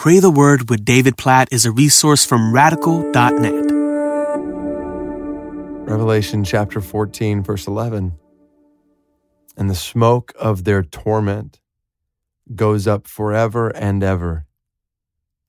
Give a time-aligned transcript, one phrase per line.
[0.00, 3.70] Pray the Word with David Platt is a resource from radical.net.
[5.86, 8.14] Revelation chapter 14, verse 11.
[9.58, 11.60] And the smoke of their torment
[12.54, 14.46] goes up forever and ever,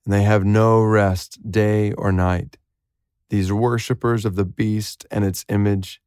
[0.04, 2.58] and they have no rest day or night.
[3.30, 6.02] These worshippers of the beast and its image,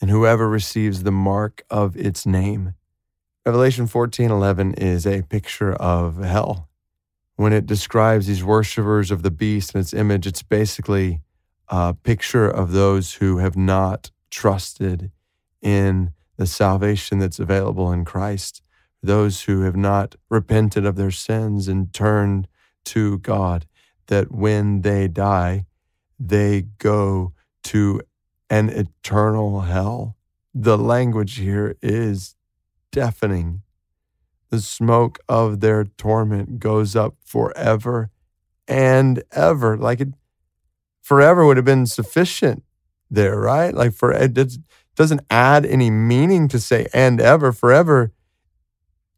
[0.00, 2.74] and whoever receives the mark of its name.
[3.46, 6.68] Revelation 14:11 is a picture of hell
[7.36, 11.20] when it describes these worshipers of the beast and its image, it's basically
[11.68, 15.10] a picture of those who have not trusted
[15.62, 18.62] in the salvation that's available in Christ,
[19.02, 22.48] those who have not repented of their sins and turned
[22.84, 23.66] to God,
[24.06, 25.64] that when they die,
[26.18, 27.32] they go
[27.64, 28.02] to
[28.50, 30.16] an eternal hell.
[30.54, 32.36] The language here is
[32.92, 33.62] deafening
[34.54, 38.10] the smoke of their torment goes up forever
[38.68, 39.76] and ever.
[39.76, 40.08] Like it
[41.02, 42.62] forever would have been sufficient
[43.10, 43.74] there, right?
[43.74, 44.32] Like for it
[44.94, 47.52] doesn't add any meaning to say and ever.
[47.52, 48.12] Forever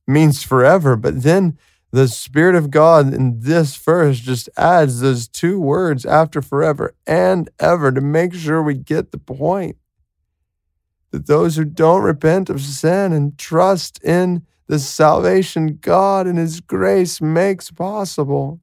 [0.06, 0.96] means forever.
[0.96, 1.58] But then
[1.92, 7.50] the Spirit of God in this verse just adds those two words after forever and
[7.60, 9.76] ever to make sure we get the point.
[11.10, 16.60] That those who don't repent of sin and trust in the salvation God and His
[16.60, 18.60] grace makes possible,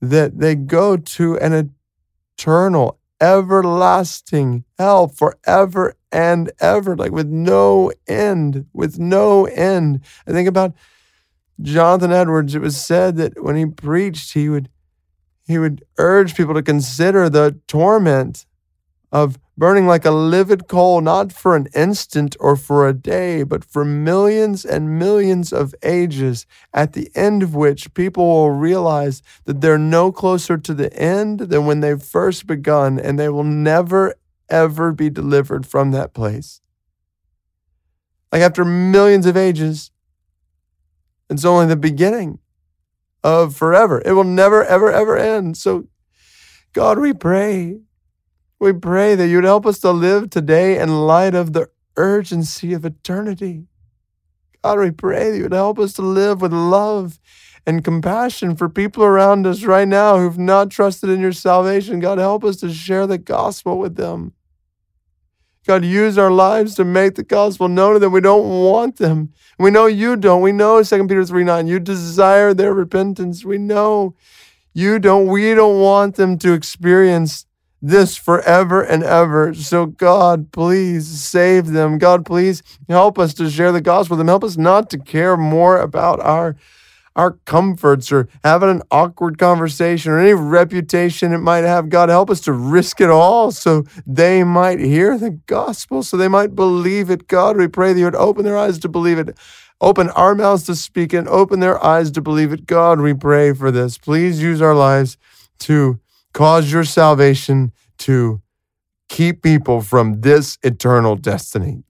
[0.00, 1.72] that they go to an
[2.38, 10.00] eternal, everlasting hell forever and ever, like with no end, with no end.
[10.26, 10.74] I think about
[11.60, 12.54] Jonathan Edwards.
[12.54, 14.68] It was said that when he preached, he would
[15.46, 18.46] he would urge people to consider the torment
[19.12, 23.64] of burning like a livid coal, not for an instant or for a day, but
[23.64, 29.60] for millions and millions of ages, at the end of which people will realize that
[29.60, 34.14] they're no closer to the end than when they first begun, and they will never,
[34.48, 36.60] ever be delivered from that place.
[38.30, 39.90] Like after millions of ages,
[41.30, 42.40] it's only the beginning
[43.24, 44.02] of forever.
[44.04, 45.56] It will never, ever, ever end.
[45.56, 45.88] So,
[46.72, 47.80] God, we pray
[48.58, 52.84] we pray that you'd help us to live today in light of the urgency of
[52.84, 53.64] eternity.
[54.62, 57.18] God, we pray that you'd help us to live with love
[57.66, 62.00] and compassion for people around us right now who've not trusted in your salvation.
[62.00, 64.32] God, help us to share the gospel with them.
[65.66, 68.12] God, use our lives to make the gospel known to them.
[68.12, 69.32] We don't want them.
[69.58, 70.40] We know you don't.
[70.40, 73.44] We know 2 Peter 3 9, you desire their repentance.
[73.44, 74.14] We know
[74.72, 75.26] you don't.
[75.26, 77.46] We don't want them to experience
[77.82, 79.54] this forever and ever.
[79.54, 81.98] So, God, please save them.
[81.98, 84.28] God, please help us to share the gospel with them.
[84.28, 86.56] Help us not to care more about our
[87.16, 91.88] our comforts or having an awkward conversation or any reputation it might have.
[91.88, 96.28] God, help us to risk it all so they might hear the gospel, so they
[96.28, 97.26] might believe it.
[97.26, 99.36] God, we pray that you would open their eyes to believe it.
[99.80, 102.66] Open our mouths to speak and open their eyes to believe it.
[102.66, 103.98] God, we pray for this.
[103.98, 105.16] Please use our lives
[105.60, 105.98] to
[106.36, 108.42] cause your salvation to
[109.08, 111.82] keep people from this eternal destiny.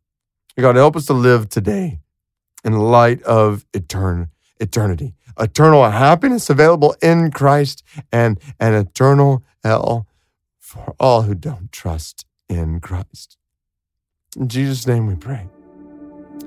[0.56, 1.98] God, help us to live today
[2.64, 4.28] in light of etern-
[4.60, 10.06] eternity, eternal happiness available in Christ, and an eternal hell
[10.60, 13.36] for all who don't trust in Christ.
[14.36, 15.48] In Jesus' name we pray.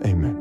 [0.06, 0.39] Amen.